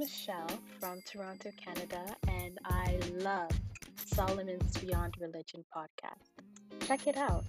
Michelle 0.00 0.48
from 0.78 1.02
Toronto, 1.02 1.50
Canada, 1.62 2.16
and 2.26 2.58
I 2.64 2.98
love 3.18 3.50
Solomon's 4.06 4.74
Beyond 4.78 5.14
Religion 5.20 5.62
podcast. 5.76 6.86
Check 6.86 7.06
it 7.06 7.18
out. 7.18 7.44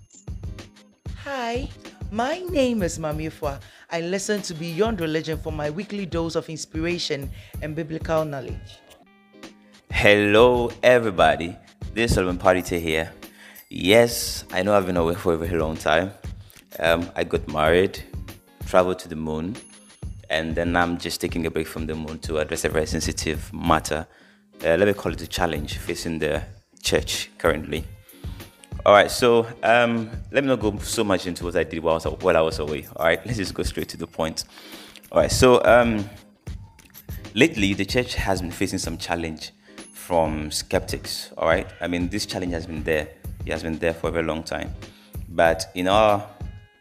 Hi, 1.23 1.69
my 2.11 2.39
name 2.39 2.83
is 2.83 2.99
Mamifwa. 2.99 3.61
I 3.89 4.01
listen 4.01 4.41
to 4.41 4.53
Beyond 4.53 4.99
Religion 4.99 5.37
for 5.37 5.53
my 5.53 5.69
weekly 5.69 6.05
dose 6.05 6.35
of 6.35 6.49
inspiration 6.49 7.31
and 7.61 7.73
biblical 7.73 8.25
knowledge. 8.25 8.79
Hello, 9.89 10.73
everybody. 10.83 11.55
This 11.93 12.11
is 12.11 12.15
Solomon 12.15 12.37
Party 12.37 12.77
here. 12.81 13.13
Yes, 13.69 14.43
I 14.51 14.61
know 14.63 14.75
I've 14.75 14.85
been 14.85 14.97
away 14.97 15.15
for 15.15 15.35
a 15.35 15.37
very 15.37 15.57
long 15.57 15.77
time. 15.77 16.11
Um, 16.79 17.09
I 17.15 17.23
got 17.23 17.47
married, 17.47 18.03
traveled 18.65 18.99
to 18.99 19.07
the 19.07 19.15
moon, 19.15 19.55
and 20.31 20.55
then 20.55 20.75
I'm 20.77 20.97
just 20.97 21.19
taking 21.19 21.45
a 21.45 21.51
break 21.51 21.67
from 21.67 21.85
the 21.85 21.93
moon 21.93 22.17
to 22.19 22.37
address 22.37 22.63
a 22.63 22.69
very 22.69 22.87
sensitive 22.87 23.53
matter. 23.53 24.07
Uh, 24.63 24.77
let 24.77 24.87
me 24.87 24.93
call 24.93 25.11
it 25.11 25.21
a 25.21 25.27
challenge 25.27 25.77
facing 25.77 26.19
the 26.19 26.41
church 26.81 27.29
currently. 27.37 27.83
All 28.85 28.93
right, 28.93 29.11
so 29.11 29.45
um, 29.61 30.09
let 30.31 30.43
me 30.43 30.47
not 30.47 30.61
go 30.61 30.77
so 30.79 31.03
much 31.03 31.27
into 31.27 31.43
what 31.43 31.55
I 31.57 31.65
did 31.65 31.83
while 31.83 31.93
I 31.93 32.07
was, 32.07 32.23
while 32.23 32.37
I 32.37 32.41
was 32.41 32.59
away. 32.59 32.87
All 32.95 33.05
right, 33.05 33.23
let's 33.25 33.37
just 33.37 33.53
go 33.53 33.61
straight 33.63 33.89
to 33.89 33.97
the 33.97 34.07
point. 34.07 34.45
All 35.11 35.19
right, 35.19 35.29
so 35.29 35.61
um, 35.65 36.09
lately 37.33 37.73
the 37.73 37.85
church 37.85 38.15
has 38.15 38.41
been 38.41 38.51
facing 38.51 38.79
some 38.79 38.97
challenge 38.97 39.51
from 39.93 40.49
skeptics. 40.49 41.33
All 41.37 41.47
right, 41.49 41.67
I 41.81 41.87
mean 41.87 42.07
this 42.07 42.25
challenge 42.25 42.53
has 42.53 42.65
been 42.65 42.83
there. 42.83 43.09
It 43.45 43.51
has 43.51 43.63
been 43.63 43.77
there 43.79 43.93
for 43.93 44.07
a 44.07 44.11
very 44.11 44.25
long 44.25 44.43
time, 44.43 44.73
but 45.27 45.69
in 45.75 45.89
our 45.89 46.25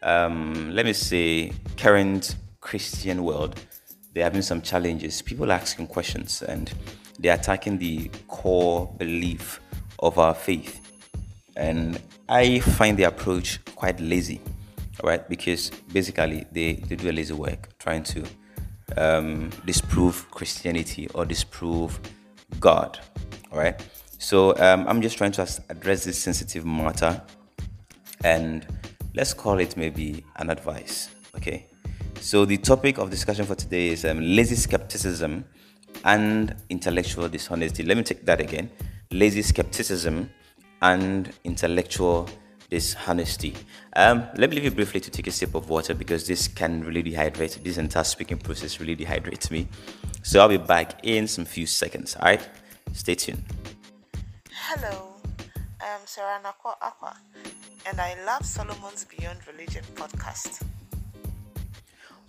um, 0.03 0.71
let 0.71 0.85
me 0.85 0.93
say 0.93 1.51
current 1.77 2.35
Christian 2.61 3.23
world, 3.23 3.59
there 4.13 4.23
have 4.23 4.33
been 4.33 4.43
some 4.43 4.61
challenges. 4.61 5.21
People 5.21 5.51
asking 5.51 5.87
questions 5.87 6.41
and 6.41 6.71
they're 7.19 7.35
attacking 7.35 7.77
the 7.77 8.09
core 8.27 8.93
belief 8.97 9.59
of 9.99 10.17
our 10.17 10.33
faith. 10.33 10.79
And 11.55 11.99
I 12.29 12.59
find 12.59 12.97
the 12.97 13.03
approach 13.03 13.59
quite 13.75 13.99
lazy, 13.99 14.41
right? 15.03 15.27
Because 15.27 15.69
basically 15.91 16.45
they, 16.51 16.73
they 16.73 16.95
do 16.95 17.09
a 17.09 17.11
lazy 17.11 17.33
work 17.33 17.77
trying 17.77 18.03
to 18.03 18.23
um, 18.97 19.49
disprove 19.65 20.29
Christianity 20.31 21.07
or 21.13 21.25
disprove 21.25 21.99
God, 22.59 22.99
right? 23.51 23.81
So 24.17 24.55
um, 24.57 24.87
I'm 24.87 25.01
just 25.01 25.17
trying 25.17 25.31
to 25.33 25.47
address 25.69 26.05
this 26.05 26.17
sensitive 26.17 26.65
matter 26.65 27.21
and 28.23 28.65
let's 29.15 29.33
call 29.33 29.59
it 29.59 29.75
maybe 29.75 30.23
an 30.37 30.49
advice, 30.49 31.09
okay? 31.35 31.65
So, 32.21 32.45
the 32.45 32.57
topic 32.57 32.99
of 32.99 33.09
discussion 33.09 33.45
for 33.47 33.55
today 33.55 33.87
is 33.87 34.05
um, 34.05 34.21
lazy 34.21 34.53
skepticism 34.53 35.43
and 36.05 36.55
intellectual 36.69 37.27
dishonesty. 37.27 37.81
Let 37.81 37.97
me 37.97 38.03
take 38.03 38.27
that 38.27 38.39
again 38.39 38.69
lazy 39.09 39.41
skepticism 39.41 40.29
and 40.83 41.33
intellectual 41.43 42.29
dishonesty. 42.69 43.55
Um, 43.95 44.27
let 44.37 44.51
me 44.51 44.57
leave 44.57 44.65
you 44.65 44.71
briefly 44.71 44.99
to 44.99 45.09
take 45.09 45.25
a 45.25 45.31
sip 45.31 45.55
of 45.55 45.67
water 45.67 45.95
because 45.95 46.27
this 46.27 46.47
can 46.47 46.83
really 46.83 47.01
dehydrate. 47.01 47.63
This 47.63 47.77
entire 47.77 48.03
speaking 48.03 48.37
process 48.37 48.79
really 48.79 48.95
dehydrates 48.95 49.49
me. 49.49 49.67
So, 50.21 50.41
I'll 50.41 50.47
be 50.47 50.57
back 50.57 50.99
in 51.01 51.25
some 51.27 51.45
few 51.45 51.65
seconds. 51.65 52.15
All 52.17 52.25
right, 52.25 52.47
stay 52.93 53.15
tuned. 53.15 53.43
Hello, 54.51 55.15
I'm 55.81 56.01
Sarah 56.05 56.39
Nakwa 56.43 56.75
Aqua, 56.83 57.17
and 57.87 57.99
I 57.99 58.15
love 58.27 58.45
Solomon's 58.45 59.05
Beyond 59.05 59.39
Religion 59.47 59.83
podcast. 59.95 60.61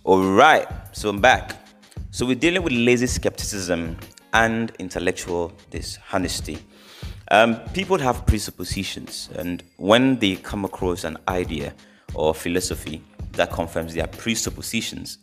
All 0.05 0.21
right, 0.21 0.67
so 0.91 1.07
I'm 1.07 1.21
back. 1.21 1.65
So 2.11 2.25
we're 2.25 2.35
dealing 2.35 2.61
with 2.61 2.73
lazy 2.73 3.07
skepticism 3.07 3.95
and 4.33 4.69
intellectual 4.77 5.53
dishonesty. 5.69 6.59
Um, 7.31 7.61
people 7.73 7.97
have 7.99 8.25
presuppositions, 8.25 9.29
and 9.37 9.63
when 9.77 10.19
they 10.19 10.35
come 10.35 10.65
across 10.65 11.05
an 11.05 11.17
idea 11.29 11.73
or 12.15 12.35
philosophy 12.35 13.01
that 13.31 13.53
confirms 13.53 13.93
their 13.93 14.07
presuppositions, 14.07 15.19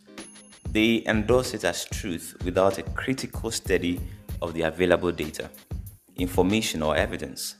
they 0.71 1.03
endorse 1.05 1.53
it 1.53 1.63
as 1.63 1.85
truth 1.85 2.35
without 2.43 2.79
a 2.79 2.83
critical 2.83 3.51
study 3.51 3.99
of 4.41 4.55
the 4.55 4.63
available 4.63 5.11
data, 5.11 5.47
information, 6.15 6.81
or 6.81 6.95
evidence. 6.95 7.55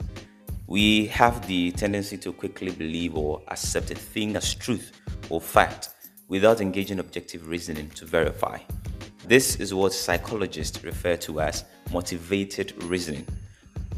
We 0.66 1.06
have 1.08 1.46
the 1.46 1.70
tendency 1.74 2.18
to 2.18 2.34
quickly 2.34 2.72
believe 2.72 3.16
or 3.16 3.44
accept 3.50 3.92
a 3.92 3.96
thing 3.96 4.36
as 4.36 4.56
truth 4.56 5.00
or 5.30 5.40
fact 5.40 5.91
without 6.32 6.62
engaging 6.62 6.98
objective 7.00 7.50
reasoning 7.50 7.90
to 7.90 8.06
verify. 8.06 8.58
This 9.28 9.58
is 9.58 9.74
what 9.74 9.92
psychologists 9.92 10.82
refer 10.82 11.18
to 11.18 11.42
as 11.42 11.66
motivated 11.92 12.82
reasoning 12.84 13.28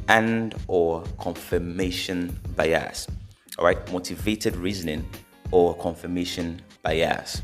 and 0.08 0.56
or 0.68 1.04
confirmation 1.20 2.36
bias. 2.56 3.08
All 3.60 3.66
right, 3.66 3.78
motivated 3.92 4.56
reasoning 4.56 5.08
or 5.52 5.76
confirmation 5.76 6.60
bias. 6.82 7.44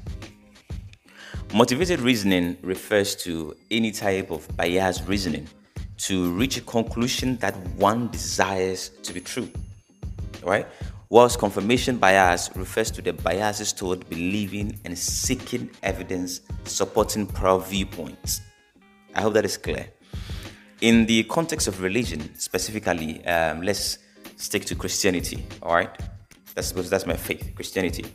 Motivated 1.53 1.99
reasoning 1.99 2.57
refers 2.63 3.15
to 3.17 3.55
any 3.69 3.91
type 3.91 4.31
of 4.31 4.47
bias 4.57 5.03
reasoning 5.03 5.47
to 5.99 6.31
reach 6.31 6.57
a 6.57 6.61
conclusion 6.61 7.37
that 7.37 7.55
one 7.77 8.09
desires 8.09 8.89
to 9.03 9.13
be 9.13 9.21
true. 9.21 9.51
All 10.43 10.49
right? 10.49 10.65
Whilst 11.09 11.39
confirmation 11.39 11.97
bias 11.97 12.51
refers 12.55 12.91
to 12.91 13.01
the 13.01 13.11
biases 13.11 13.73
toward 13.73 14.07
believing 14.09 14.79
and 14.85 14.97
seeking 14.97 15.69
evidence 15.81 16.41
supporting 16.65 17.25
prior 17.25 17.57
viewpoints. 17.57 18.41
I 19.15 19.21
hope 19.21 19.33
that 19.33 19.45
is 19.45 19.57
clear. 19.57 19.87
In 20.81 21.05
the 21.07 21.23
context 21.23 21.67
of 21.67 21.81
religion, 21.81 22.33
specifically, 22.35 23.25
um, 23.25 23.61
let's 23.63 23.97
stick 24.37 24.65
to 24.65 24.75
Christianity, 24.75 25.45
all 25.63 25.73
right? 25.73 25.89
That's 26.55 26.71
that's 26.71 27.05
my 27.05 27.15
faith, 27.15 27.53
Christianity. 27.55 28.05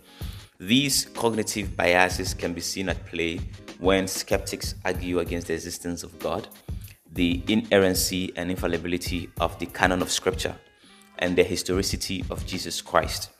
These 0.59 1.06
cognitive 1.06 1.76
biases 1.76 2.32
can 2.32 2.55
be 2.55 2.61
seen 2.61 2.88
at 2.88 3.05
play 3.06 3.41
when 3.81 4.06
skeptics 4.06 4.76
argue 4.84 5.19
against 5.19 5.49
the 5.49 5.55
existence 5.55 6.05
of 6.05 6.16
God, 6.21 6.49
the 7.12 7.43
inerrancy 7.49 8.32
and 8.37 8.50
infallibility 8.50 9.28
of 9.41 9.59
the 9.59 9.66
canon 9.66 10.00
of 10.00 10.11
Scripture, 10.11 10.55
and 11.19 11.36
the 11.36 11.44
historicity 11.44 12.25
of 12.30 12.44
Jesus 12.47 12.80
Christ. 12.80 13.30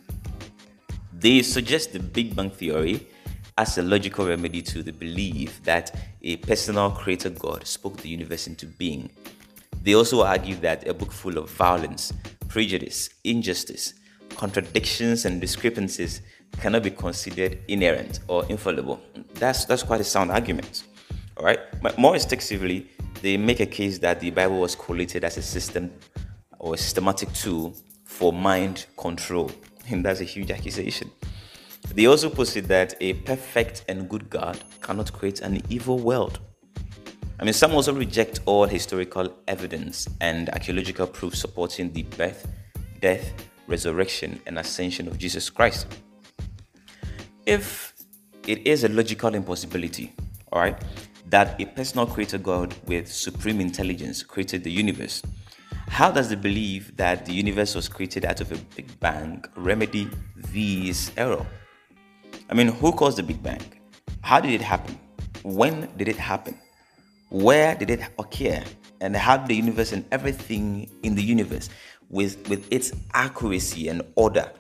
They 1.13 1.43
suggest 1.43 1.93
the 1.93 2.01
Big 2.01 2.37
Bang 2.37 2.51
Theory 2.51 3.07
as 3.57 3.79
a 3.79 3.83
logical 3.83 4.27
remedy 4.27 4.63
to 4.63 4.83
the 4.83 4.93
belief 4.93 5.63
that 5.63 5.95
a 6.23 6.37
personal 6.39 6.91
creator 6.91 7.31
God 7.31 7.67
spoke 7.67 7.97
the 7.99 8.09
universe 8.09 8.47
into 8.47 8.67
being. 8.67 9.11
They 9.83 9.95
also 9.95 10.23
argue 10.23 10.57
that 10.57 10.89
a 10.89 10.95
book 10.95 11.13
full 11.13 11.39
of 11.39 11.51
violence, 11.51 12.13
prejudice, 12.49 13.11
injustice, 13.23 13.95
contradictions, 14.31 15.25
and 15.25 15.41
discrepancies 15.41 16.23
cannot 16.59 16.83
be 16.83 16.91
considered 16.91 17.59
inerrant 17.69 18.21
or 18.29 18.45
infallible. 18.47 19.01
That's, 19.35 19.65
that's 19.65 19.83
quite 19.83 20.01
a 20.01 20.05
sound 20.05 20.31
argument. 20.31 20.85
All 21.37 21.45
right. 21.45 21.61
But 21.83 21.99
more 21.99 22.15
extensively, 22.17 22.91
they 23.23 23.37
make 23.37 23.61
a 23.61 23.67
case 23.67 23.99
that 23.99 24.21
the 24.21 24.31
Bible 24.31 24.61
was 24.61 24.75
collated 24.75 25.25
as 25.25 25.37
a 25.37 25.43
system 25.43 25.93
or 26.65 26.73
a 26.75 26.79
systematic 26.79 27.31
tool 27.35 27.77
for 28.07 28.33
mind 28.33 28.87
control. 28.97 29.51
And 29.89 30.03
that's 30.05 30.21
a 30.21 30.25
huge 30.25 30.51
accusation. 30.51 31.11
They 31.95 32.07
also 32.07 32.31
posit 32.31 32.67
that 32.69 32.95
a 33.01 33.13
perfect 33.13 33.85
and 33.87 34.09
good 34.09 34.31
God 34.31 34.59
cannot 34.81 35.13
create 35.13 35.43
an 35.43 35.61
evil 35.69 35.99
world. 35.99 36.41
I 37.39 37.45
mean, 37.45 37.53
some 37.53 37.73
also 37.73 37.93
reject 37.93 38.41
all 38.47 38.65
historical 38.65 39.31
evidence 39.47 40.09
and 40.23 40.49
archaeological 40.51 41.07
proof 41.07 41.37
supporting 41.37 41.93
the 41.93 42.05
birth, 42.05 42.49
death, 43.01 43.35
resurrection, 43.67 44.41
and 44.47 44.59
ascension 44.59 45.07
of 45.07 45.19
Jesus 45.19 45.51
Christ. 45.51 45.87
If 47.45 47.93
it 48.47 48.67
is 48.67 48.85
a 48.85 48.89
logical 48.89 49.35
impossibility, 49.35 50.15
all 50.51 50.61
right, 50.61 50.81
that 51.29 51.61
a 51.61 51.67
personal 51.67 52.07
creator 52.07 52.39
God 52.39 52.75
with 52.87 53.13
supreme 53.13 53.61
intelligence 53.61 54.23
created 54.23 54.65
the 54.65 54.71
universe, 54.71 55.21
how 55.89 56.11
does 56.11 56.29
the 56.29 56.37
belief 56.37 56.97
that 56.97 57.27
the 57.27 57.33
universe 57.33 57.75
was 57.75 57.89
created 57.89 58.25
out 58.25 58.41
of 58.41 58.51
a 58.53 58.57
Big 58.77 58.99
Bang 59.01 59.45
remedy 59.57 60.09
this 60.37 61.13
error? 61.17 61.47
I 62.51 62.55
mean, 62.55 62.69
who 62.69 62.93
caused 62.93 63.19
the 63.19 63.23
Big 63.23 63.43
Bang? 63.43 63.63
How 64.23 64.41
did 64.41 64.53
it 64.53 64.63
happen? 64.63 64.99
When 65.43 65.89
did 65.97 66.09
it 66.09 66.17
happen? 66.17 66.59
Where 67.31 67.75
did 67.75 67.91
it 67.91 68.01
occur? 68.19 68.65
And 69.01 69.15
how 69.15 69.37
did 69.37 69.49
the 69.49 69.57
universe 69.57 69.93
and 69.93 70.05
everything 70.11 70.91
in 71.03 71.15
the 71.15 71.23
universe, 71.23 71.69
with, 72.11 72.49
with 72.49 72.67
its 72.73 72.93
accuracy 73.13 73.89
and 73.89 74.03
order, 74.15 74.51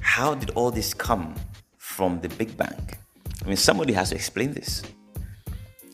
how 0.00 0.34
did 0.34 0.50
all 0.50 0.70
this 0.70 0.94
come 0.94 1.34
from 1.76 2.20
the 2.20 2.28
Big 2.30 2.56
Bang? 2.56 2.88
I 3.44 3.48
mean, 3.48 3.56
somebody 3.56 3.92
has 3.92 4.10
to 4.10 4.14
explain 4.14 4.52
this. 4.52 4.82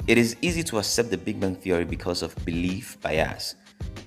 It 0.06 0.18
is 0.18 0.36
easy 0.40 0.62
to 0.64 0.78
accept 0.78 1.10
the 1.10 1.18
Big 1.18 1.40
Bang 1.40 1.56
Theory 1.56 1.84
because 1.84 2.22
of 2.22 2.34
belief 2.44 3.00
bias. 3.00 3.54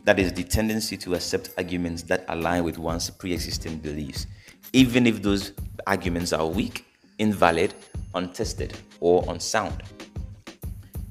That 0.06 0.20
is 0.20 0.34
the 0.34 0.44
tendency 0.44 0.98
to 0.98 1.16
accept 1.16 1.52
arguments 1.58 2.04
that 2.04 2.26
align 2.28 2.64
with 2.64 2.78
one's 2.78 3.10
pre 3.10 3.34
existing 3.34 3.78
beliefs, 3.78 4.28
even 4.74 5.08
if 5.08 5.22
those 5.22 5.54
arguments 5.88 6.34
are 6.34 6.46
weak, 6.46 6.86
invalid, 7.20 7.74
untested, 8.16 8.78
or 9.00 9.24
unsound. 9.30 9.84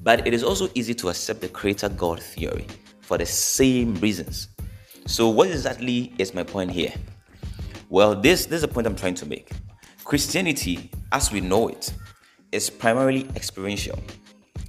But 0.03 0.27
it 0.27 0.33
is 0.33 0.43
also 0.43 0.69
easy 0.75 0.93
to 0.95 1.09
accept 1.09 1.41
the 1.41 1.47
creator 1.47 1.89
God 1.89 2.21
theory 2.21 2.67
for 3.01 3.17
the 3.17 3.25
same 3.25 3.95
reasons. 3.95 4.49
So, 5.05 5.29
what 5.29 5.49
exactly 5.49 6.13
is 6.17 6.33
my 6.33 6.43
point 6.43 6.71
here? 6.71 6.93
Well, 7.89 8.15
this, 8.15 8.45
this 8.45 8.57
is 8.57 8.63
a 8.63 8.67
point 8.67 8.87
I'm 8.87 8.95
trying 8.95 9.15
to 9.15 9.25
make. 9.25 9.51
Christianity, 10.03 10.89
as 11.11 11.31
we 11.31 11.41
know 11.41 11.67
it, 11.67 11.93
is 12.51 12.69
primarily 12.69 13.27
experiential, 13.35 13.99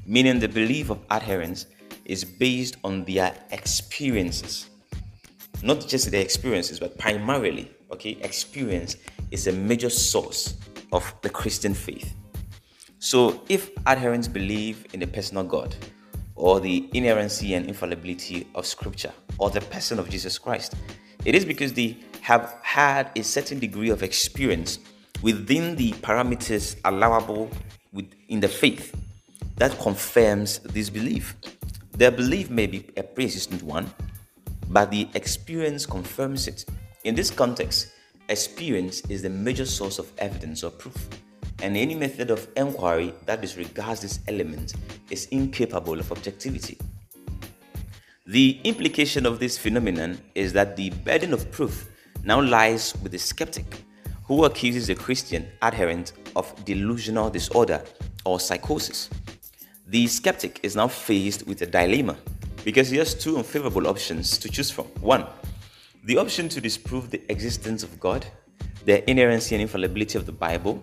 meaning 0.07 0.39
the 0.39 0.49
belief 0.49 0.91
of 0.91 0.99
adherents 1.11 1.67
is 2.05 2.25
based 2.25 2.77
on 2.85 3.05
their 3.05 3.35
experiences. 3.51 4.69
Not 5.63 5.87
just 5.87 6.11
their 6.11 6.21
experiences, 6.21 6.79
but 6.79 6.99
primarily, 6.99 7.71
okay, 7.91 8.19
experience 8.21 8.97
is 9.31 9.47
a 9.47 9.53
major 9.53 9.91
source 9.91 10.55
of 10.93 11.15
the 11.23 11.31
Christian 11.31 11.75
faith. 11.75 12.15
So, 12.99 13.43
if 13.49 13.71
adherents 13.87 14.29
believe 14.29 14.87
in 14.93 15.01
the 15.01 15.07
personal 15.07 15.45
God, 15.45 15.77
or 16.37 16.61
the 16.61 16.89
inerrancy 16.95 17.55
and 17.55 17.67
infallibility 17.67 18.47
of 18.55 18.67
Scripture, 18.67 19.13
or 19.39 19.51
the 19.51 19.61
person 19.61 19.99
of 19.99 20.09
Jesus 20.09 20.39
Christ, 20.39 20.75
it 21.25 21.35
is 21.35 21.45
because 21.45 21.73
they 21.73 21.97
have 22.21 22.57
had 22.63 23.11
a 23.17 23.23
certain 23.23 23.59
degree 23.59 23.91
of 23.91 24.03
experience 24.03 24.79
within 25.23 25.77
the 25.77 25.93
parameters 25.93 26.77
allowable 26.85 27.51
in 28.29 28.41
the 28.41 28.49
faith 28.49 28.95
that 29.57 29.79
confirms 29.79 30.59
this 30.61 30.91
belief. 30.91 31.37
Their 31.97 32.11
belief 32.11 32.51
may 32.51 32.67
be 32.67 32.87
a 32.97 33.03
pre 33.03 33.25
existent 33.25 33.63
one, 33.63 33.93
but 34.69 34.91
the 34.91 35.09
experience 35.15 35.87
confirms 35.87 36.49
it. 36.49 36.65
In 37.05 37.15
this 37.15 37.31
context, 37.31 37.93
experience 38.29 39.01
is 39.03 39.23
the 39.23 39.31
major 39.31 39.65
source 39.65 40.01
of 40.01 40.11
evidence 40.19 40.65
or 40.65 40.71
proof, 40.71 40.97
and 41.63 41.77
any 41.77 41.95
method 41.95 42.31
of 42.31 42.49
inquiry 42.57 43.15
that 43.27 43.41
disregards 43.41 44.01
this 44.01 44.21
element 44.27 44.75
is 45.11 45.27
incapable 45.27 46.01
of 46.01 46.11
objectivity. 46.11 46.79
The 48.27 48.59
implication 48.65 49.25
of 49.25 49.39
this 49.39 49.57
phenomenon 49.57 50.19
is 50.35 50.53
that 50.55 50.77
the 50.77 50.91
burden 50.91 51.33
of 51.33 51.51
proof 51.53 51.89
now 52.25 52.41
lies 52.41 52.95
with 53.03 53.13
the 53.13 53.19
skeptic 53.19 53.85
who 54.25 54.47
accuses 54.47 54.89
a 54.89 54.95
Christian 54.95 55.47
adherent 55.63 56.15
of 56.35 56.53
delusional 56.65 57.31
disorder 57.31 57.85
or 58.25 58.41
psychosis. 58.41 59.11
The 59.95 60.09
skeptic 60.09 60.59
is 60.65 60.75
now 60.75 60.89
faced 60.89 61.47
with 61.47 61.63
a 61.63 61.67
dilemma 61.67 62.17
because 62.65 62.91
he 62.91 62.97
has 62.97 63.15
two 63.15 63.37
unfavorable 63.37 63.87
options 63.87 64.37
to 64.39 64.49
choose 64.51 64.69
from. 64.69 64.87
One, 65.01 65.25
the 66.03 66.19
option 66.19 66.49
to 66.49 66.61
disprove 66.61 67.13
the 67.13 67.23
existence 67.31 67.85
of 67.85 68.01
God, 68.01 68.27
the 68.87 69.09
inerrancy 69.09 69.55
and 69.55 69.63
infallibility 69.63 70.19
of 70.19 70.27
the 70.27 70.33
Bible, 70.33 70.83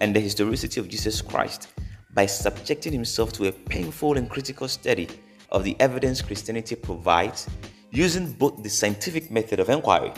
and 0.00 0.14
the 0.14 0.20
historicity 0.20 0.78
of 0.78 0.88
Jesus 0.88 1.20
Christ 1.20 1.66
by 2.14 2.26
subjecting 2.26 2.92
himself 2.92 3.32
to 3.32 3.48
a 3.48 3.52
painful 3.52 4.16
and 4.16 4.30
critical 4.30 4.68
study 4.68 5.08
of 5.50 5.64
the 5.64 5.74
evidence 5.80 6.22
Christianity 6.22 6.76
provides 6.76 7.50
using 7.90 8.34
both 8.34 8.62
the 8.62 8.70
scientific 8.70 9.32
method 9.32 9.58
of 9.58 9.68
inquiry 9.68 10.12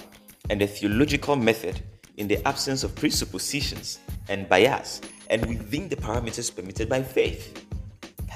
and 0.50 0.60
the 0.60 0.66
theological 0.66 1.36
method 1.36 1.80
in 2.18 2.28
the 2.28 2.46
absence 2.46 2.84
of 2.84 2.94
presuppositions 2.96 3.98
and 4.28 4.46
bias 4.46 5.00
and 5.30 5.46
within 5.46 5.88
the 5.88 5.96
parameters 5.96 6.54
permitted 6.54 6.90
by 6.90 7.02
faith. 7.02 7.65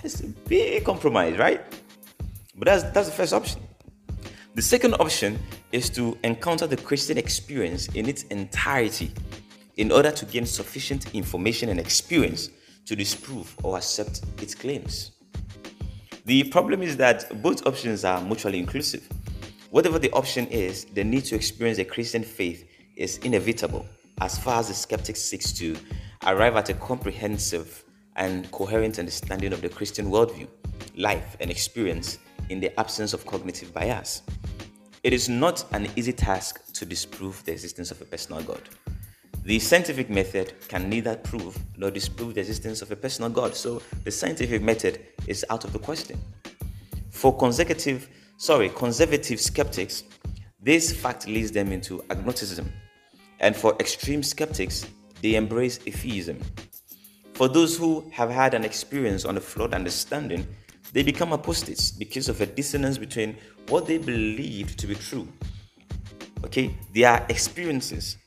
That 0.00 0.14
is 0.14 0.23
a 0.23 0.29
big 0.49 0.82
compromise, 0.82 1.37
right? 1.37 1.61
But 2.56 2.69
that's, 2.69 2.85
that's 2.85 3.08
the 3.08 3.14
first 3.14 3.35
option. 3.35 3.61
The 4.55 4.62
second 4.62 4.94
option 4.94 5.38
is 5.73 5.91
to 5.91 6.17
encounter 6.25 6.67
the 6.67 6.79
Christian 6.79 7.19
experience 7.19 7.87
in 7.88 8.08
its 8.08 8.23
entirety 8.25 9.12
in 9.76 9.93
order 9.93 10.11
to 10.11 10.25
gain 10.25 10.47
sufficient 10.47 11.14
information 11.14 11.69
and 11.69 11.79
experience 11.79 12.49
to 12.87 12.97
disprove 12.97 13.55
or 13.62 13.76
accept 13.76 14.23
its 14.41 14.55
claims. 14.55 15.11
The 16.25 16.44
problem 16.44 16.81
is 16.81 16.96
that 16.96 17.43
both 17.43 17.67
options 17.67 18.03
are 18.03 18.23
mutually 18.23 18.58
inclusive. 18.58 19.06
Whatever 19.69 19.99
the 19.99 20.11
option 20.12 20.46
is, 20.46 20.87
the 20.87 21.05
need 21.05 21.26
to 21.26 21.35
experience 21.35 21.79
a 21.79 21.85
Christian 21.85 22.23
faith 22.23 22.67
is 22.96 23.19
inevitable 23.19 23.85
as 24.23 24.38
far 24.38 24.61
as 24.61 24.69
the 24.69 24.75
skeptic 24.75 25.17
seeks 25.17 25.53
to 25.53 25.76
arrive 26.26 26.56
at 26.56 26.70
a 26.70 26.75
comprehensive 26.75 27.85
and 28.20 28.49
coherent 28.52 28.99
understanding 28.99 29.52
of 29.52 29.62
the 29.62 29.69
Christian 29.69 30.11
worldview, 30.11 30.46
life, 30.96 31.37
and 31.40 31.50
experience 31.50 32.19
in 32.50 32.61
the 32.61 32.78
absence 32.78 33.14
of 33.14 33.25
cognitive 33.25 33.72
bias. 33.72 34.22
It 35.02 35.14
is 35.14 35.31
not 35.31 35.64
an 35.72 35.88
easy 35.96 36.12
task 36.12 36.72
to 36.75 36.84
disprove 36.84 37.43
the 37.46 37.52
existence 37.52 37.90
of 37.90 38.00
a 38.02 38.05
personal 38.05 38.43
God. 38.43 38.61
The 39.44 39.58
scientific 39.58 40.11
method 40.11 40.52
can 40.69 40.90
neither 40.90 41.17
prove 41.17 41.58
nor 41.78 41.90
disprove 41.90 42.34
the 42.34 42.40
existence 42.40 42.82
of 42.82 42.90
a 42.90 42.96
personal 42.96 43.31
God, 43.31 43.56
so 43.56 43.81
the 44.05 44.11
scientific 44.11 44.61
method 44.61 45.00
is 45.26 45.46
out 45.49 45.64
of 45.64 45.72
the 45.72 45.78
question. 45.78 46.20
For 47.08 47.34
consecutive, 47.34 48.06
sorry, 48.37 48.69
conservative 48.69 49.40
skeptics, 49.40 50.05
this 50.62 50.93
fact 50.93 51.26
leads 51.26 51.52
them 51.52 51.72
into 51.72 52.05
agnosticism, 52.11 52.70
and 53.38 53.56
for 53.56 53.75
extreme 53.81 54.22
skeptics, 54.22 54.87
they 55.22 55.37
embrace 55.37 55.81
atheism. 55.87 56.38
For 57.41 57.49
those 57.49 57.75
who 57.75 58.05
have 58.13 58.29
had 58.29 58.53
an 58.53 58.67
experience 58.67 59.25
on 59.25 59.39
a 59.39 59.41
flawed 59.41 59.73
understanding, 59.73 60.47
they 60.93 61.03
become 61.03 61.33
apostates 61.33 61.91
because 61.91 62.29
of 62.29 62.39
a 62.43 62.45
dissonance 62.45 62.99
between 62.99 63.35
what 63.71 63.87
they 63.87 63.97
believed 63.97 64.79
to 64.79 64.87
be 64.87 64.95
true, 64.95 65.27
okay, 66.45 66.77
their 66.93 67.25
experiences, 67.31 68.19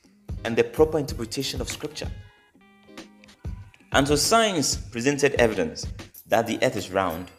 and 0.45 0.55
the 0.55 0.63
proper 0.63 0.97
interpretation 0.97 1.61
of 1.61 1.69
Scripture. 1.69 2.09
And 3.91 4.07
so 4.07 4.15
science 4.15 4.77
presented 4.77 5.35
evidence 5.35 5.85
that 6.25 6.47
the 6.47 6.57
earth 6.63 6.75
is 6.75 6.89
round. 6.89 7.29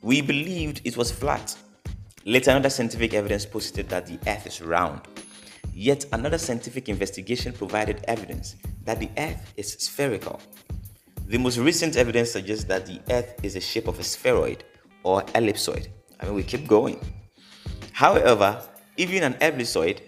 We 0.00 0.22
believed 0.22 0.80
it 0.84 0.96
was 0.96 1.10
flat. 1.10 1.54
Later, 2.24 2.52
another 2.52 2.70
scientific 2.70 3.12
evidence 3.12 3.44
posited 3.44 3.90
that 3.90 4.06
the 4.06 4.18
earth 4.26 4.46
is 4.46 4.62
round. 4.62 5.02
Yet 5.74 6.06
another 6.14 6.38
scientific 6.38 6.88
investigation 6.88 7.52
provided 7.52 8.06
evidence 8.08 8.56
that 8.84 9.00
the 9.00 9.10
earth 9.18 9.52
is 9.58 9.74
spherical. 9.74 10.40
The 11.30 11.38
most 11.38 11.58
recent 11.58 11.96
evidence 11.96 12.32
suggests 12.32 12.64
that 12.64 12.86
the 12.86 13.00
earth 13.08 13.36
is 13.44 13.54
the 13.54 13.60
shape 13.60 13.86
of 13.86 14.00
a 14.00 14.02
spheroid 14.02 14.64
or 15.04 15.22
ellipsoid. 15.26 15.86
I 16.18 16.24
mean, 16.24 16.34
we 16.34 16.42
keep 16.42 16.66
going. 16.66 16.98
However, 17.92 18.60
even 18.96 19.22
an 19.22 19.34
ellipsoid 19.34 20.00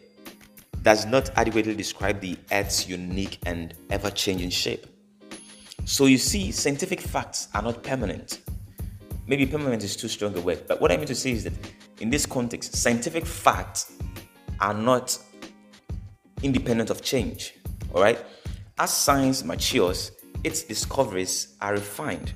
does 0.82 1.06
not 1.06 1.30
adequately 1.36 1.76
describe 1.76 2.20
the 2.20 2.36
Earth's 2.50 2.88
unique 2.88 3.38
and 3.46 3.72
ever 3.90 4.10
changing 4.10 4.50
shape. 4.50 4.84
So 5.84 6.06
you 6.06 6.18
see, 6.18 6.50
scientific 6.50 7.00
facts 7.00 7.46
are 7.54 7.62
not 7.62 7.84
permanent. 7.84 8.40
Maybe 9.28 9.46
permanent 9.46 9.84
is 9.84 9.94
too 9.94 10.08
strong 10.08 10.36
a 10.36 10.40
word, 10.40 10.64
but 10.66 10.80
what 10.80 10.90
I 10.90 10.96
mean 10.96 11.06
to 11.06 11.14
say 11.14 11.30
is 11.30 11.44
that 11.44 11.52
in 12.00 12.10
this 12.10 12.26
context, 12.26 12.74
scientific 12.74 13.26
facts 13.26 13.92
are 14.58 14.74
not 14.74 15.16
independent 16.42 16.90
of 16.90 17.00
change. 17.00 17.54
All 17.94 18.02
right? 18.02 18.18
As 18.76 18.92
science 18.92 19.44
matures, 19.44 20.10
its 20.44 20.62
discoveries 20.62 21.54
are 21.60 21.72
refined. 21.72 22.32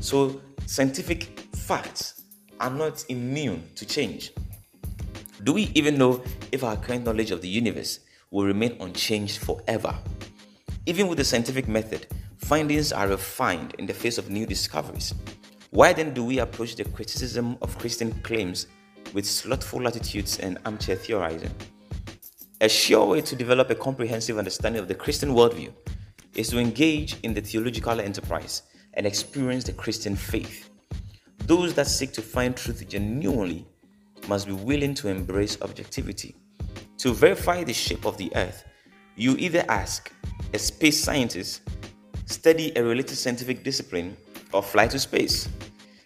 So 0.00 0.40
scientific 0.66 1.24
facts 1.54 2.22
are 2.60 2.70
not 2.70 3.04
immune 3.08 3.68
to 3.74 3.86
change. 3.86 4.32
Do 5.44 5.54
we 5.54 5.70
even 5.74 5.96
know 5.96 6.22
if 6.52 6.62
our 6.62 6.76
current 6.76 7.04
knowledge 7.04 7.30
of 7.30 7.40
the 7.40 7.48
universe 7.48 8.00
will 8.30 8.44
remain 8.44 8.76
unchanged 8.80 9.38
forever? 9.38 9.94
Even 10.86 11.08
with 11.08 11.18
the 11.18 11.24
scientific 11.24 11.66
method, 11.68 12.06
findings 12.36 12.92
are 12.92 13.08
refined 13.08 13.74
in 13.78 13.86
the 13.86 13.94
face 13.94 14.18
of 14.18 14.30
new 14.30 14.46
discoveries. 14.46 15.14
Why 15.70 15.92
then 15.92 16.12
do 16.12 16.24
we 16.24 16.40
approach 16.40 16.76
the 16.76 16.84
criticism 16.84 17.56
of 17.62 17.78
Christian 17.78 18.12
claims 18.22 18.66
with 19.14 19.24
slothful 19.24 19.86
attitudes 19.86 20.38
and 20.40 20.58
armchair 20.66 20.96
theorizing? 20.96 21.54
A 22.60 22.68
sure 22.68 23.06
way 23.06 23.20
to 23.22 23.36
develop 23.36 23.70
a 23.70 23.74
comprehensive 23.74 24.36
understanding 24.36 24.82
of 24.82 24.88
the 24.88 24.94
Christian 24.94 25.30
worldview 25.30 25.72
is 26.34 26.48
to 26.48 26.58
engage 26.58 27.16
in 27.22 27.34
the 27.34 27.40
theological 27.40 28.00
enterprise 28.00 28.62
and 28.94 29.06
experience 29.06 29.64
the 29.64 29.72
Christian 29.72 30.16
faith. 30.16 30.70
Those 31.46 31.74
that 31.74 31.86
seek 31.86 32.12
to 32.12 32.22
find 32.22 32.56
truth 32.56 32.86
genuinely 32.88 33.66
must 34.28 34.46
be 34.46 34.52
willing 34.52 34.94
to 34.94 35.08
embrace 35.08 35.60
objectivity. 35.62 36.36
To 36.98 37.12
verify 37.12 37.64
the 37.64 37.72
shape 37.72 38.04
of 38.04 38.16
the 38.18 38.30
earth, 38.36 38.64
you 39.16 39.36
either 39.38 39.64
ask 39.68 40.12
a 40.54 40.58
space 40.58 41.02
scientist, 41.02 41.62
study 42.26 42.72
a 42.76 42.84
related 42.84 43.16
scientific 43.16 43.64
discipline, 43.64 44.16
or 44.52 44.62
fly 44.62 44.86
to 44.88 44.98
space. 44.98 45.48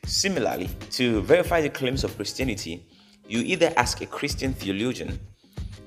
Similarly, 0.07 0.69
to 0.93 1.23
verify 1.23 1.61
the 1.61 1.71
claims 1.71 2.04
of 2.04 2.14
Christianity, 2.16 2.87
you 3.26 3.40
either 3.40 3.73
ask 3.76 4.00
a 4.02 4.07
Christian 4.07 4.52
theologian, 4.52 5.19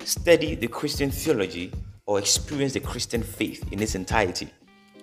study 0.03 0.56
the 0.56 0.67
Christian 0.67 1.12
theology, 1.12 1.72
or 2.07 2.17
experience 2.17 2.73
the 2.73 2.79
Christian 2.79 3.21
faith 3.21 3.71
in 3.71 3.81
its 3.81 3.93
entirety. 3.93 4.49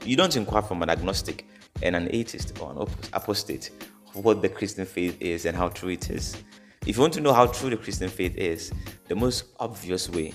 You 0.04 0.16
don't 0.16 0.34
inquire 0.36 0.62
from 0.62 0.82
an 0.82 0.90
agnostic 0.90 1.46
and 1.82 1.94
an 1.94 2.08
atheist 2.10 2.58
or 2.60 2.72
an 2.72 2.88
apostate 3.12 3.70
what 4.14 4.42
the 4.42 4.48
Christian 4.48 4.86
faith 4.86 5.20
is 5.20 5.44
and 5.44 5.56
how 5.56 5.68
true 5.68 5.90
it 5.90 6.10
is. 6.10 6.36
If 6.86 6.96
you 6.96 7.00
want 7.00 7.14
to 7.14 7.20
know 7.20 7.32
how 7.32 7.46
true 7.46 7.70
the 7.70 7.76
Christian 7.76 8.08
faith 8.08 8.36
is, 8.36 8.72
the 9.08 9.14
most 9.14 9.44
obvious 9.58 10.08
way 10.08 10.32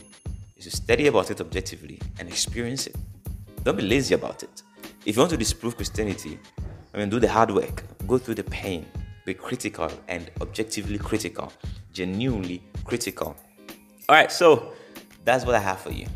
is 0.58 0.66
to 0.66 0.72
study 0.72 1.08
about 1.08 1.32
it 1.32 1.42
objectively 1.42 2.00
and 2.20 2.28
experience 2.28 2.88
it. 2.88 2.96
Don't 3.64 3.78
be 3.78 3.84
lazy 3.84 4.14
about 4.16 4.44
it. 4.44 4.64
If 5.06 5.16
you 5.16 5.22
want 5.22 5.32
to 5.32 5.38
disprove 5.38 5.76
Christianity, 5.76 6.40
I 6.94 6.98
mean, 6.98 7.10
do 7.10 7.20
the 7.20 7.30
hard 7.30 7.52
work. 7.52 7.84
go 8.08 8.18
through 8.18 8.36
the 8.36 8.44
pain, 8.46 8.86
be 9.26 9.34
critical 9.34 9.90
and 10.08 10.30
objectively 10.42 10.98
critical, 10.98 11.54
genuinely 11.94 12.64
critical. 12.84 13.36
All 14.08 14.16
right, 14.16 14.32
so 14.32 14.74
that's 15.24 15.46
what 15.46 15.56
I 15.56 15.60
have 15.60 15.80
for 15.80 15.92
you. 15.92 16.08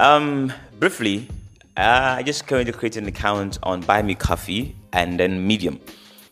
Um, 0.00 0.50
briefly, 0.78 1.28
uh, 1.76 2.16
I 2.16 2.22
just 2.22 2.46
currently 2.46 2.72
created 2.72 3.02
an 3.02 3.08
account 3.10 3.58
on 3.62 3.82
Buy 3.82 4.00
Me 4.00 4.14
Coffee 4.14 4.74
and 4.94 5.20
then 5.20 5.46
Medium. 5.46 5.78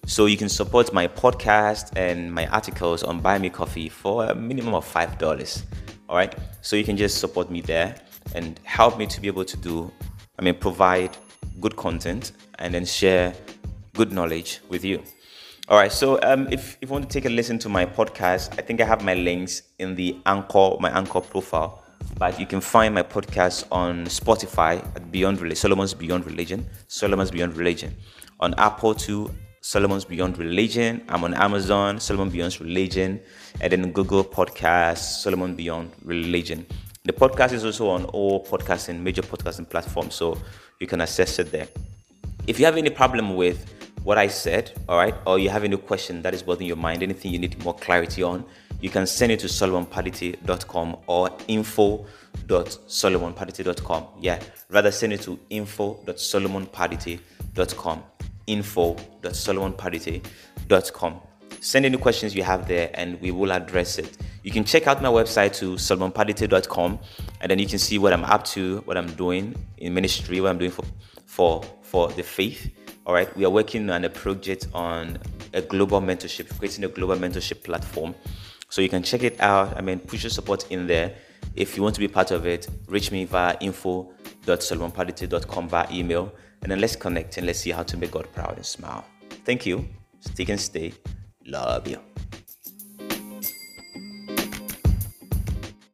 So 0.06 0.24
you 0.24 0.38
can 0.38 0.48
support 0.48 0.90
my 0.94 1.06
podcast 1.06 1.94
and 1.94 2.32
my 2.32 2.46
articles 2.46 3.02
on 3.02 3.20
Buy 3.20 3.36
Me 3.36 3.50
Coffee 3.50 3.90
for 3.90 4.24
a 4.24 4.34
minimum 4.34 4.72
of 4.72 4.86
five 4.86 5.18
dollars. 5.18 5.64
All 6.08 6.16
right. 6.16 6.34
So 6.62 6.76
you 6.76 6.84
can 6.84 6.96
just 6.96 7.18
support 7.18 7.50
me 7.50 7.60
there 7.60 7.94
and 8.34 8.58
help 8.64 8.96
me 8.96 9.06
to 9.06 9.20
be 9.20 9.28
able 9.28 9.44
to 9.44 9.56
do, 9.58 9.92
I 10.38 10.42
mean, 10.42 10.54
provide 10.54 11.18
good 11.60 11.76
content 11.76 12.32
and 12.58 12.72
then 12.72 12.86
share 12.86 13.34
good 13.92 14.12
knowledge 14.12 14.60
with 14.70 14.82
you. 14.82 15.02
All 15.68 15.76
right. 15.76 15.92
So 15.92 16.18
um, 16.22 16.48
if, 16.50 16.78
if 16.80 16.88
you 16.88 16.94
want 16.94 17.10
to 17.10 17.10
take 17.10 17.26
a 17.26 17.34
listen 17.34 17.58
to 17.58 17.68
my 17.68 17.84
podcast, 17.84 18.58
I 18.58 18.62
think 18.62 18.80
I 18.80 18.86
have 18.86 19.04
my 19.04 19.12
links 19.12 19.60
in 19.78 19.94
the 19.94 20.16
Anchor, 20.24 20.70
my 20.80 20.88
Anchor 20.88 21.20
profile. 21.20 21.84
But 22.18 22.38
you 22.40 22.46
can 22.46 22.60
find 22.60 22.94
my 22.94 23.02
podcast 23.02 23.66
on 23.70 24.04
Spotify 24.06 24.78
at 24.96 25.12
Beyond 25.12 25.40
Religion, 25.40 25.56
Solomon's 25.56 25.94
Beyond 25.94 26.26
Religion, 26.26 26.66
Solomon's 26.88 27.30
Beyond 27.30 27.56
Religion. 27.56 27.94
On 28.40 28.54
Apple 28.54 28.94
too, 28.94 29.30
Solomon's 29.60 30.04
Beyond 30.04 30.38
Religion. 30.38 31.04
I'm 31.08 31.24
on 31.24 31.34
Amazon, 31.34 32.00
Solomon 32.00 32.30
Beyond 32.30 32.60
Religion, 32.60 33.20
and 33.60 33.72
then 33.72 33.92
Google 33.92 34.24
Podcasts, 34.24 35.20
Solomon 35.22 35.54
Beyond 35.54 35.92
Religion. 36.04 36.66
The 37.04 37.12
podcast 37.12 37.52
is 37.52 37.64
also 37.64 37.88
on 37.88 38.04
all 38.06 38.44
podcasting, 38.44 39.00
major 39.00 39.22
podcasting 39.22 39.68
platforms, 39.68 40.14
so 40.14 40.36
you 40.80 40.86
can 40.86 41.00
access 41.00 41.38
it 41.38 41.52
there. 41.52 41.68
If 42.46 42.58
you 42.58 42.64
have 42.66 42.76
any 42.76 42.90
problem 42.90 43.36
with 43.36 43.64
what 44.04 44.18
I 44.18 44.28
said, 44.28 44.72
all 44.88 44.96
right, 44.96 45.14
or 45.26 45.38
you 45.38 45.50
have 45.50 45.64
any 45.64 45.76
question 45.76 46.22
that 46.22 46.34
is 46.34 46.42
bothering 46.42 46.66
your 46.66 46.76
mind, 46.76 47.02
anything 47.02 47.32
you 47.32 47.38
need 47.38 47.62
more 47.62 47.74
clarity 47.74 48.22
on, 48.22 48.44
you 48.80 48.90
can 48.90 49.06
send 49.06 49.32
it 49.32 49.40
to 49.40 49.46
solomonpadity.com 49.46 50.96
or 51.06 51.30
info.solomonpadity.com. 51.48 54.06
Yeah, 54.20 54.40
rather 54.70 54.90
send 54.90 55.12
it 55.12 55.20
to 55.22 55.38
info.solomonpadity.com 55.50 58.02
info.solomonparity.com. 58.48 61.20
Send 61.60 61.86
any 61.86 61.98
questions 61.98 62.34
you 62.34 62.42
have 62.42 62.66
there 62.68 62.90
and 62.94 63.20
we 63.20 63.30
will 63.30 63.52
address 63.52 63.98
it. 63.98 64.16
You 64.42 64.50
can 64.50 64.64
check 64.64 64.86
out 64.86 65.02
my 65.02 65.08
website 65.08 65.54
to 65.56 65.74
solomonparity.com 65.74 66.98
and 67.40 67.50
then 67.50 67.58
you 67.58 67.66
can 67.66 67.78
see 67.78 67.98
what 67.98 68.12
I'm 68.12 68.24
up 68.24 68.44
to, 68.46 68.78
what 68.84 68.96
I'm 68.96 69.12
doing 69.14 69.54
in 69.76 69.92
ministry, 69.94 70.40
what 70.40 70.50
I'm 70.50 70.58
doing 70.58 70.72
for 70.72 70.84
for 71.26 71.62
for 71.82 72.08
the 72.12 72.22
faith. 72.22 72.70
All 73.06 73.14
right, 73.14 73.34
we 73.36 73.44
are 73.44 73.50
working 73.50 73.90
on 73.90 74.04
a 74.04 74.10
project 74.10 74.68
on 74.74 75.18
a 75.52 75.62
global 75.62 76.00
mentorship, 76.00 76.56
creating 76.58 76.84
a 76.84 76.88
global 76.88 77.16
mentorship 77.16 77.64
platform. 77.64 78.14
So 78.68 78.82
you 78.82 78.88
can 78.88 79.02
check 79.02 79.22
it 79.22 79.40
out. 79.40 79.76
I 79.76 79.80
mean, 79.80 79.98
push 79.98 80.24
your 80.24 80.30
support 80.30 80.70
in 80.70 80.86
there. 80.86 81.14
If 81.54 81.76
you 81.76 81.82
want 81.82 81.94
to 81.94 82.00
be 82.00 82.08
part 82.08 82.30
of 82.30 82.46
it, 82.46 82.68
reach 82.86 83.10
me 83.10 83.24
via 83.24 83.56
info.solomonparity.com 83.60 85.68
via 85.68 85.86
email 85.90 86.32
and 86.62 86.70
then 86.70 86.80
let's 86.80 86.96
connect 86.96 87.36
and 87.38 87.46
let's 87.46 87.60
see 87.60 87.70
how 87.70 87.84
to 87.84 87.96
make 87.96 88.10
God 88.10 88.28
proud 88.34 88.56
and 88.56 88.66
smile. 88.66 89.04
Thank 89.44 89.64
you. 89.66 89.86
Stick 90.20 90.48
and 90.48 90.60
stay. 90.60 90.92
Love 91.46 91.88
you. 91.88 92.07